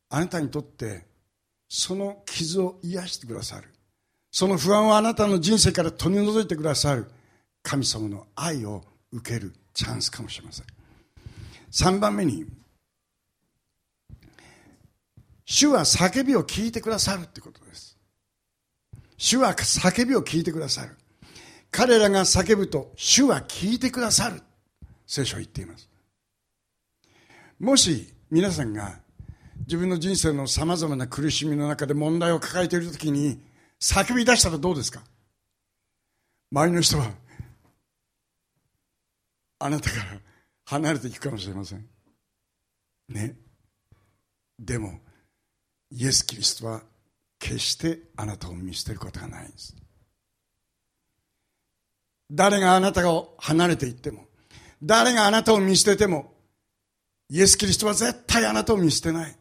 [0.09, 1.05] あなたにとって
[1.69, 3.69] その傷を癒してくださる。
[4.31, 7.07] その不安をあなたの人生から取り除いてくださる。
[7.63, 10.74] 神様の愛を受けるチャンスかもしれません。
[11.75, 12.47] 3番目に
[15.45, 17.99] 主は叫びを聞いてくださるってことです。
[19.17, 20.97] 主は叫びを聞いてくださる。
[21.73, 24.41] 彼らが叫ぶと主は聞いてくださる。
[25.05, 25.91] 聖書は言っています。
[27.59, 29.01] もし皆さんが
[29.67, 33.41] 自分の人生のさまざまな苦しみの中で問題を抱えている時に
[33.81, 35.03] 叫び出したらどうですか？
[36.53, 37.11] 周りの人は
[39.59, 40.05] あなたから
[40.67, 41.87] 離れていくかもしれません。
[43.09, 43.37] ね。
[44.59, 45.01] でも
[45.91, 46.83] イエス・キリストは
[47.39, 49.77] 決してあなたを見捨てることがないんです。
[52.31, 54.27] 誰があなたを離れていっても
[54.83, 56.33] 誰があなたを見捨てても
[57.29, 59.37] イエス・キリストは絶対あなたを見捨てない。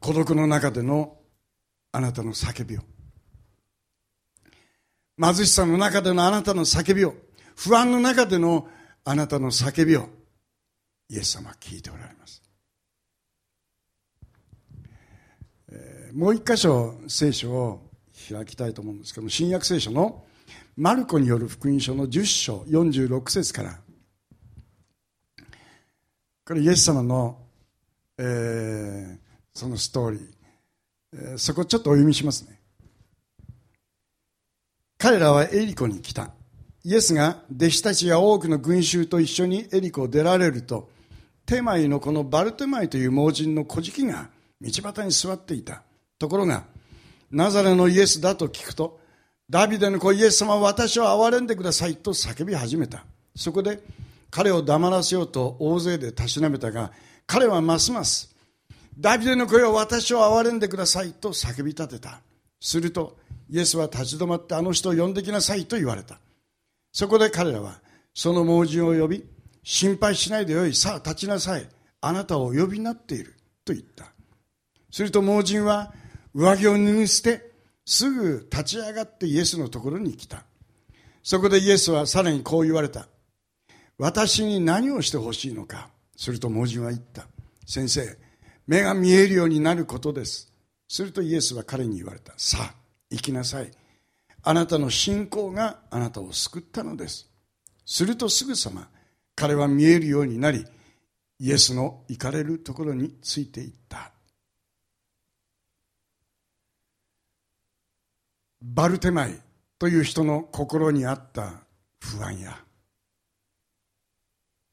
[0.00, 1.16] 孤独の中での
[1.92, 2.80] あなたの叫びを。
[5.20, 7.14] 貧しさの中でのあなたの叫びを。
[7.58, 8.68] 不安の中での
[9.04, 10.08] あなたの叫びを
[11.10, 12.40] イエス様は聞いておられます、
[15.72, 17.90] えー、もう一箇所聖書を
[18.30, 20.24] 開きたいと思うんですけども新約聖書の
[20.76, 23.80] マルコによる福音書の10章46節から
[26.46, 27.38] これイエス様の、
[28.18, 29.18] えー、
[29.52, 30.22] そのストーリー、
[31.14, 32.58] えー、そこちょっとお読みしますね。
[34.96, 36.37] 彼らはエリコに来た。
[36.88, 40.88] イエスが弟子たちや多くの群衆と一緒にエリコを出られると
[41.44, 45.82] テマイのこのバルテマイという盲人の小敷が道端に座っていた。
[46.18, 46.64] ところが
[47.30, 49.00] ナザレのイエスだと聞くと
[49.50, 53.04] ダビデの子イエス様は私を憐れんでくださいと叫び始めた。
[53.36, 53.80] そこで
[54.30, 56.90] 彼を黙らせようと大勢でたしなめたが
[57.26, 58.34] 彼はますます
[58.98, 62.22] ダビデの声を私を憐れんでくださいと叫び立てた。
[62.58, 63.18] すると
[63.50, 66.18] イエスは立ち止まってあの人を呼んできなさいと言われた。
[66.92, 67.80] そこで彼らは
[68.14, 69.24] その盲人を呼び
[69.62, 71.68] 心配しないでよいさあ立ちなさい。
[72.00, 73.34] あなたをお呼びになっている。
[73.64, 74.12] と言った。
[74.90, 75.92] すると盲人は
[76.34, 77.52] 上着を脱ぎ捨て
[77.84, 80.44] すぐ立ち上がってイエスのところに来た。
[81.22, 83.08] そこでイエスはさらにこう言われた。
[83.98, 85.90] 私に何をしてほしいのか。
[86.16, 87.26] すると盲人は言った。
[87.66, 88.16] 先生
[88.66, 90.52] 目が見えるようになることです。
[90.88, 92.32] するとイエスは彼に言われた。
[92.36, 92.74] さあ
[93.10, 93.70] 行きなさい。
[94.48, 97.28] あなたの信仰があなたを救ったのです。
[97.84, 98.88] するとすぐさま
[99.34, 100.64] 彼は見えるようになり
[101.38, 104.10] イエスの行かれるところについていった。
[108.62, 109.38] バルテマイ
[109.78, 111.52] という人の心にあった
[112.00, 112.58] 不安や。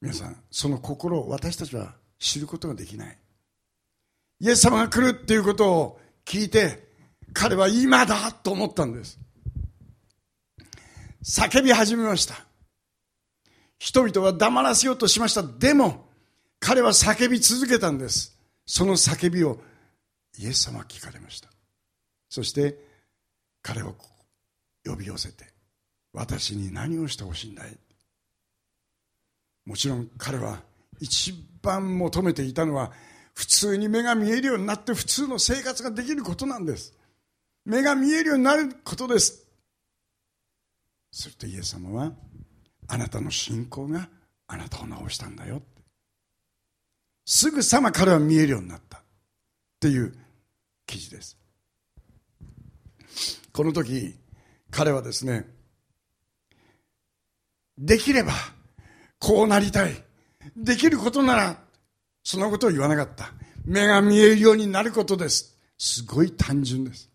[0.00, 3.18] 皆さんその心を私たちは知ることができない。
[4.40, 6.88] イエス様が来るっていうことを聞いて
[7.34, 9.25] 彼は今だと思ったんです。
[11.26, 12.36] 叫び始めました。
[13.78, 15.42] 人々は黙らせようとしました。
[15.42, 16.06] でも
[16.60, 18.38] 彼は叫び続けたんです。
[18.64, 19.60] その叫びを
[20.38, 21.48] イエス様は聞かれました。
[22.28, 22.78] そして
[23.60, 23.96] 彼を
[24.84, 25.46] 呼び寄せて
[26.12, 27.76] 私に何をしてほしいんだい？
[29.64, 30.60] もちろん彼は
[31.00, 32.92] 一番求めていたのは
[33.34, 36.94] 普通に目が見えるようになって普通の生活ができることなんです。
[37.64, 39.42] 目が見えるようになることです。
[41.16, 42.12] するとイエス様は
[42.88, 44.10] あなたの信仰が
[44.48, 45.82] あなたを治したんだよって。
[47.24, 48.98] すぐさま彼は見えるようになった。
[48.98, 49.00] っ
[49.80, 50.14] ていう
[50.86, 51.38] 記事です。
[53.50, 54.14] この時
[54.70, 55.46] 彼はですね
[57.78, 58.32] できれば
[59.18, 59.94] こうなりたい。
[60.54, 61.56] できることなら
[62.22, 63.32] そんなことを言わなかった。
[63.64, 65.56] 目が見えるようになることです。
[65.78, 67.08] すごい単純です。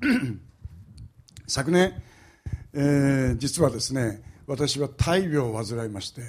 [1.46, 1.94] 昨年、
[2.74, 6.22] えー、実はですね私は大病を患いまして、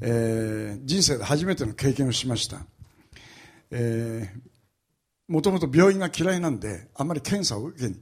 [0.00, 2.58] えー、人生で初めての経験をしました、
[5.28, 7.96] もともと病院が嫌いなんであんまり検査を受けに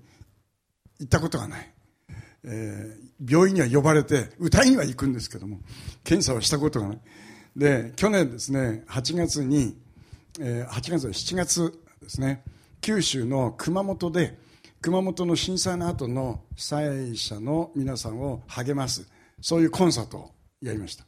[1.01, 1.73] 行ったことがない、
[2.45, 5.61] えー、病院には呼ばれて歌いには行くんですけども
[6.05, 7.01] 検査はしたことがない。
[7.57, 9.77] で去年ですね8月に、
[10.41, 12.43] えー、8月7月ですね
[12.81, 14.39] 九州の熊本で
[14.81, 19.09] 熊本の震災の後の被災者の皆さんを励ます
[19.41, 21.05] そういうコンサートをやりました。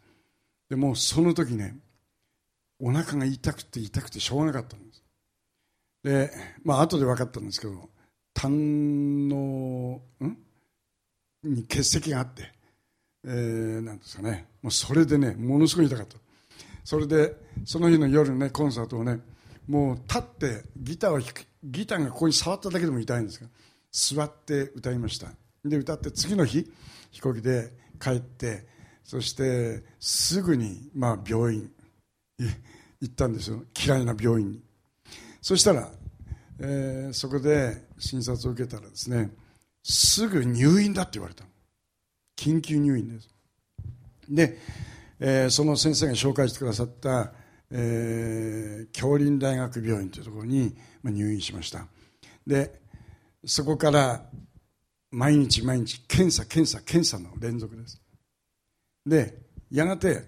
[0.68, 1.76] でもその時ね
[2.80, 5.02] お腹が痛くて痛くてしょうがなかったんです。
[6.04, 6.30] で
[6.64, 7.88] まあ後で分かったんですけど
[8.34, 10.36] 胆のん？
[11.44, 12.52] に結石があって、
[13.24, 14.46] えー、なんですかね。
[14.62, 16.16] もうそれでねものすごい痛かった。
[16.84, 19.20] それでその日の夜ねコンサートをね
[19.68, 23.48] もう立ってギターを弾くギターがここに触っただけでも痛いんですが
[23.92, 25.28] 座って歌いました。
[25.64, 26.70] で歌って次の日
[27.10, 28.66] 飛行機で帰って
[29.04, 31.70] そしてすぐに、まあ、病院
[33.00, 33.62] 行ったんですよ。
[33.78, 34.62] 嫌いな病院に。
[35.40, 35.90] そしたら、
[36.60, 39.30] えー、そこで診察を受けたらですね
[39.82, 41.44] すぐ入院だって言われた
[42.36, 43.28] 緊急入院です。
[44.28, 44.58] で、
[45.20, 47.32] えー、その先生が紹介してくださった、
[47.70, 51.86] えー、京林大学病院というところに入院しました。
[52.46, 52.80] で
[53.44, 54.24] そこから
[55.10, 58.00] 毎日毎日検査検査検査の連続です。
[59.06, 59.38] で
[59.70, 60.24] やがて、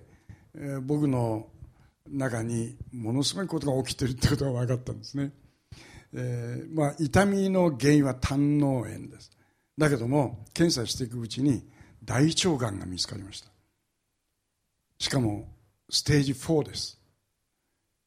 [0.55, 1.49] えー、僕の
[2.09, 5.32] 中にものすごいことが起きてるってことが分かったんですね、
[6.14, 9.30] えーまあ、痛みの原因は胆の炎です。
[9.78, 11.66] だけども検査していくうちに
[12.05, 13.49] 大腸がんが見つかりました。
[14.99, 15.49] しかも
[15.88, 17.00] ステージ4です。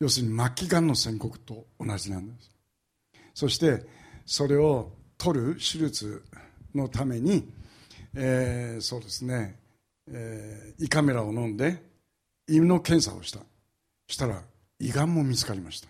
[0.04, 2.52] 要するに末期がんの宣告と同じなんです。
[3.34, 3.86] そして
[4.26, 6.22] それを取る手術
[6.76, 7.50] のために、
[8.14, 9.58] えー、そうですね、
[10.12, 11.82] えー、胃カメラを飲んで
[12.50, 13.40] 胃の検査をした。
[14.06, 14.42] したら
[14.78, 15.88] 胃がんも見つかりました。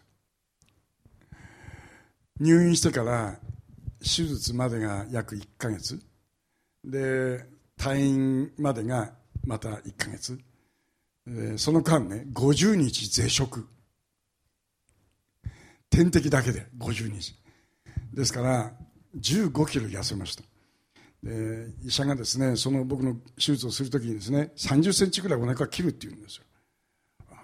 [2.39, 3.39] 入院してから
[3.99, 5.99] 手術までが約1ヶ月。
[6.85, 7.43] で
[7.79, 9.11] 退院までが
[9.43, 10.39] また1ヶ月。
[11.57, 13.67] その間ね50日絶食。
[15.95, 17.35] 点滴だけで50日
[18.13, 18.71] ですから
[19.19, 20.43] 15キロ痩せました。
[21.21, 26.43] で医者がですねその僕の手術をするときにですね30センチぐらいお腹を切るって言うんですよ。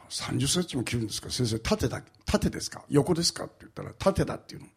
[0.10, 1.30] 30センチも切るんですか？
[1.30, 2.84] 先生縦だ縦ですか？
[2.90, 3.46] 横ですか？
[3.46, 4.68] って言ったら縦だっていうの。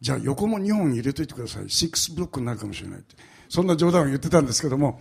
[0.00, 1.64] じゃあ横も2本入れといてください。
[1.66, 3.14] 6ブロックになるかもしれないって。
[3.48, 5.00] そんな冗談を言ってたんですけども、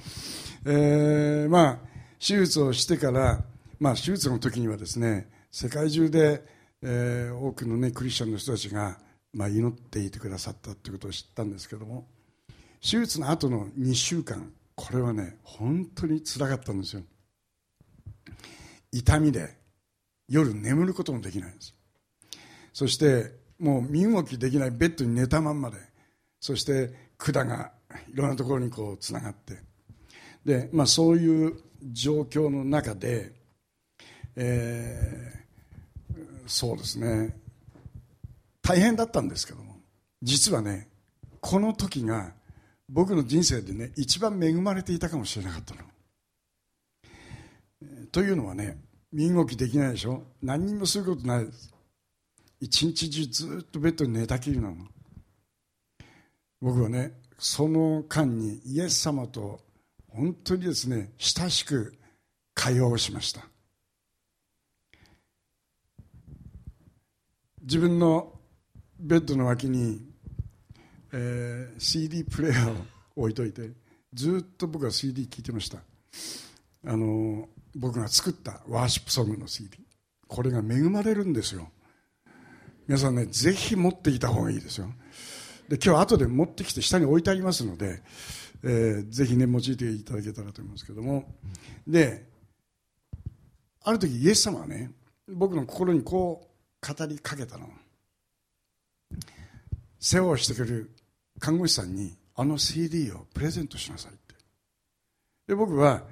[0.65, 1.77] えー、まあ
[2.19, 3.43] 手術をしてから、
[3.79, 6.45] まあ、手術の時にはですね世界中で、
[6.83, 8.97] えー、多くの、ね、クリスチャンの人たちが、
[9.33, 12.07] まあ、祈っていてくださったということを知ったんですけども
[12.81, 17.03] 手術の後の2週間これはね本当につらかったんですよ。
[18.91, 19.55] 痛みで
[20.27, 21.75] 夜眠ることもできないんです。
[22.73, 25.77] そしてもう身動きできないベッドに寝たまんまで
[26.39, 27.71] そして管が
[28.11, 29.59] いろんなところにこうつながって。
[30.43, 31.61] で、まあ、そういう
[31.91, 33.31] 状況の中で、
[34.35, 35.40] えー、
[36.51, 37.33] そうですね。
[38.61, 39.77] 大変だったんですけども。
[40.21, 40.89] 実はね
[41.39, 42.33] この時が
[42.89, 45.81] 僕の人生でね一番恵まれていたかもしれなかったの。
[48.11, 48.77] というのはね
[49.13, 50.23] 身動きできないでしょ。
[50.43, 51.73] 何にもすることないです。
[52.59, 54.75] 一日中ずっとベッドに寝たきりなの。
[56.59, 59.61] 僕はねその間にイエス様と
[60.09, 61.97] 本当にですね親しく
[62.53, 63.47] 会話をしました。
[67.61, 68.33] 自分の
[68.99, 70.01] ベッドの脇に、
[71.13, 72.75] えー、CD プレーヤーを
[73.15, 73.69] 置いといて
[74.13, 75.79] ずっと僕は CD 聴いてました。
[76.87, 79.77] あの僕が作ったワーシップソングの CD
[80.27, 81.69] これが恵まれるんですよ。
[82.87, 84.87] 皆さんねぜひ持っていた方がいいですよ。
[85.69, 88.01] で今日後で持ってきて下に置いてありますので、
[88.63, 91.35] えー、ぜひね用いていただけたらと思いますけども。
[91.87, 92.25] で
[93.83, 94.91] ある時イエス様はね
[95.27, 96.50] 僕の心にこう
[96.81, 97.69] 語りかけたの。
[99.99, 100.91] 世話をしてくれる
[101.39, 104.35] 看護師さんにあの CD をプレゼントしなさいって。
[105.47, 106.03] で僕は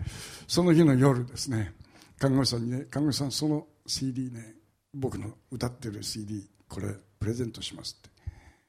[0.48, 1.74] その日の夜ですね
[2.20, 4.54] 看護師さんにね看護師さんその CD ね
[4.94, 6.88] 僕の歌ってる CD これ
[7.20, 8.10] プレゼントしますって。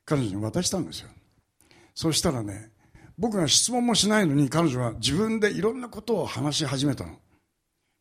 [0.06, 1.10] 彼女に渡したんですよ。
[1.94, 2.70] そしたらね
[3.18, 7.18] 僕が質問もしないのに彼女は自分でいろんなことを話し始めたの。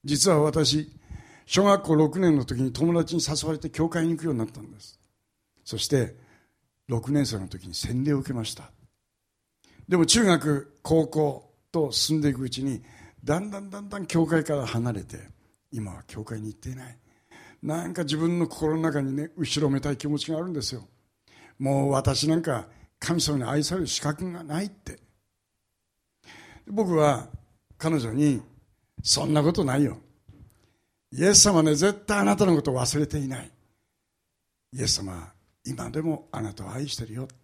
[0.05, 0.89] 実は私
[1.49, 4.99] 小学校6年の時に友達に誘われて教会に行くようになったんです。
[5.65, 6.15] そして
[6.91, 8.69] 6年生の時に洗礼を受けました。
[9.87, 12.83] でも中学高校と進んでいくうちに
[13.23, 15.17] だんだんだんだん教会から離れて
[15.71, 16.95] 今は教会に行っていない。
[17.63, 20.87] なんか自分の心の中にね後ろめたい気持ちがあるんですよ。
[21.57, 22.67] もう私なんか
[22.99, 24.99] 神様に愛される資格がないって。
[26.67, 27.27] 僕は
[27.79, 28.39] 彼女に
[29.01, 29.97] そんなことないよ。
[31.11, 33.51] イエス様ね絶対あなたのことを忘れていない。
[34.73, 35.33] イエス様は
[35.65, 37.35] 今でもあなたを愛してるよって。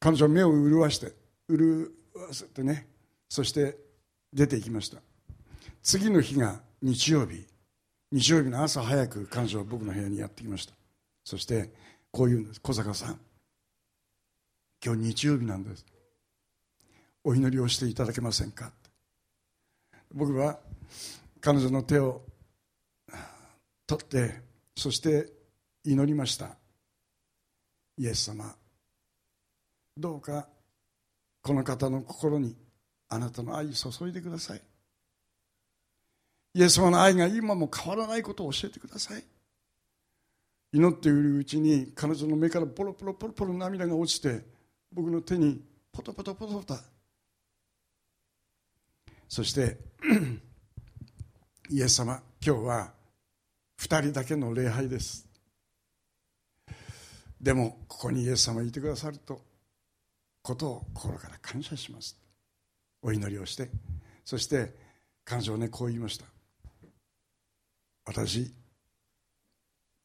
[0.00, 1.12] 彼女は目を潤して
[1.48, 2.86] 潤わせてね
[3.28, 3.76] そして
[4.32, 4.98] 出て行きました。
[5.82, 7.46] 次の日が日曜日。
[8.12, 10.74] 日曜日の朝早く彼女は僕の部屋にやってきました。
[11.24, 11.70] そして
[12.10, 13.20] こう言うんです小坂さん。
[14.84, 15.84] 今日日曜日なんです。
[17.24, 18.70] お祈りをしていただけませんか
[20.14, 20.58] 僕は
[21.40, 22.22] 彼女の手を
[23.86, 24.42] 取って
[24.76, 25.32] そして
[25.84, 26.56] 祈りました。
[27.98, 28.54] イエス様。
[29.96, 30.48] どうか
[31.40, 32.56] この方の心に
[33.08, 34.62] あなたの愛を注いでください。
[36.54, 39.22] イエス様の愛が今も変わらないことを教えてください。
[40.72, 44.42] 祈っているうちに彼女の目からポロポロポロポロ涙が落ちて
[44.92, 45.62] 僕の手に
[45.92, 46.74] ポトポトポトポト。
[49.28, 49.78] そして
[51.70, 52.95] イエス様今日は
[53.80, 55.26] 2人だけの礼拝です。
[57.40, 59.40] でもここにイエス様がいてくださると
[60.42, 62.16] ことを心から感謝します。
[63.02, 63.68] お祈りをして
[64.24, 64.74] そして
[65.24, 66.24] 彼女はねこう言いました。
[68.06, 68.54] 私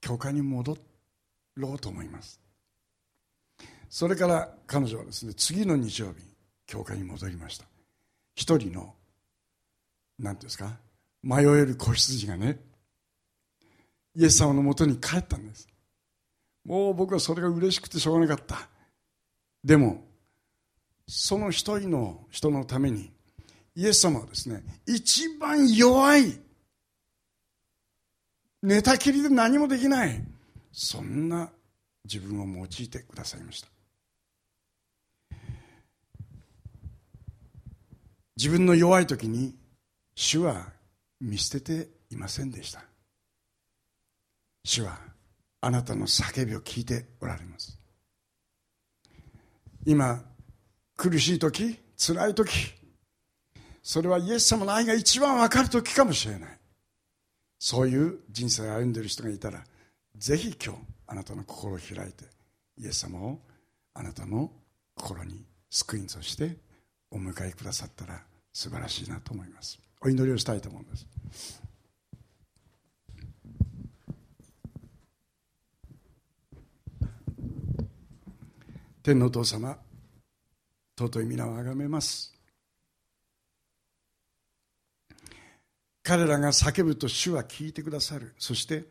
[0.02, 0.78] 教会に戻
[1.56, 2.40] ろうと思います。
[3.90, 6.24] それから彼女はですね次の日曜日
[6.66, 7.66] 教会に戻りました。
[8.36, 8.94] 一人の
[10.20, 10.78] 何ていうんですか
[11.24, 12.60] 迷える子羊がね
[14.16, 15.68] イエス様のもとに帰ったんです。
[16.66, 18.70] もう僕はそれが嬉しくてしょうがなかった。
[19.64, 20.04] でも
[21.08, 23.12] その一人の人のために
[23.76, 26.40] イエス様はですね一番弱い
[28.62, 30.24] 寝たきりで何もできない
[30.72, 31.50] そんな
[32.04, 33.68] 自分を用いてくださいました。
[38.38, 39.54] 自分の弱い時に
[40.16, 40.68] 主は
[41.20, 42.91] 見捨てていませんでした。
[44.64, 44.98] 主は
[45.62, 47.78] あなたの叫びを聞いておられます。
[49.86, 50.24] 今
[50.96, 52.74] 苦しい時辛い時
[53.82, 56.58] それはイエス様の愛が一番分かる時かもしれない。
[57.60, 59.64] そういう人生を歩んでいる人がいたら
[60.18, 62.26] ぜひ今日あなたの心を開いて
[62.78, 63.40] イエス様を
[63.94, 64.52] あなたの
[64.96, 66.58] 心に救いとして
[67.12, 69.80] お迎えくださったら素晴らしいなと思います。
[70.02, 71.62] お祈りをしたいと思います。
[79.04, 79.76] 天のお父様
[81.00, 82.32] 尊い皆をあがめます。
[86.04, 88.34] 彼らが叫ぶと主は聞いてくださる。
[88.38, 88.86] そして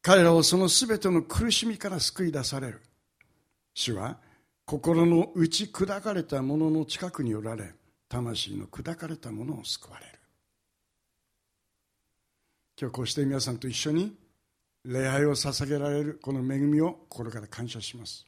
[0.00, 2.80] 彼らをその全ての苦しみから救い出される。
[3.74, 4.18] 主は
[4.64, 7.72] 心の打ち砕かれた者の近くにおられ
[8.08, 10.12] 魂の砕かれた者を救われる。
[12.80, 14.16] 今日こうして皆さんと一緒に
[14.84, 18.26] 礼拝を捧げられるこの恵みを心から感謝します。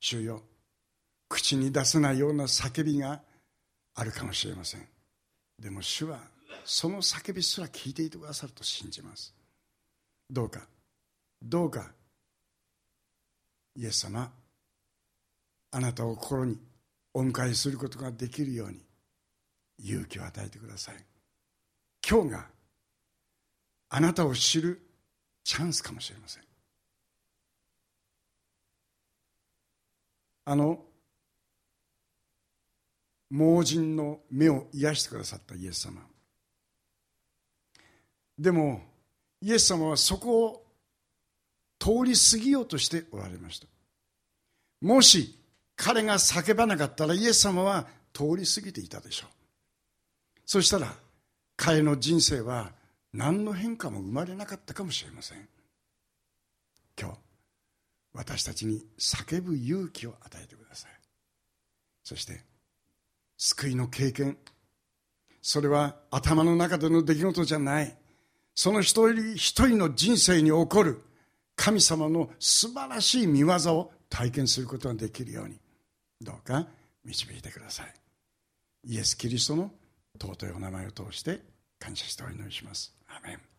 [0.00, 0.42] 主よ
[1.28, 3.20] 口に出せないような叫びが
[3.94, 4.86] あるかもしれません。
[5.58, 6.20] でも主は
[6.64, 9.34] その叫びすら聞いていてくださると信じます。
[10.30, 10.66] どうか
[11.42, 11.90] どうか
[13.76, 14.30] イエス様
[15.70, 16.58] あなたを心に
[17.14, 18.80] お迎えすることができるように
[19.78, 20.96] 勇気を与えてください。
[22.08, 22.46] 今日が
[23.90, 24.80] あなたを知る
[25.44, 26.47] チャンスかもしれません。
[30.50, 30.78] あの
[33.28, 36.00] 盲人の目を癒してくださったイエス様。
[38.38, 38.80] でも
[39.42, 40.66] イエス様はそこを
[41.78, 43.66] 通り過ぎようとしておられました。
[44.80, 45.38] もし
[45.76, 49.30] 彼が叫ばなかったらイエス様は通り過ぎていたでしょう。
[50.46, 50.94] そしたら
[51.58, 52.72] 彼の人生は
[53.12, 55.46] 何の変化も生まれなかったかもしれません。
[56.98, 57.27] 今日。
[58.18, 60.90] 私たちに叫ぶ勇気を与えてください。
[62.02, 62.40] そして
[63.36, 64.36] 救いの経験。
[65.40, 67.96] それは頭の中での出来事じゃない。
[68.56, 71.00] その一人一人の人生に起こる。
[71.54, 75.60] 神様の素晴らしい見業を体験することができるように。
[76.20, 76.66] どうか
[77.04, 77.94] 導いてください。
[78.84, 79.70] イエス・キリストの
[80.20, 81.40] 尊いお名前を通して
[81.78, 82.92] 感謝してお祈りします。
[83.06, 83.57] アメン。